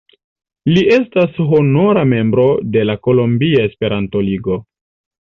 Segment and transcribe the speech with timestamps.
[0.71, 4.63] Li estas honora membro de Kolombia Esperanto-Ligo.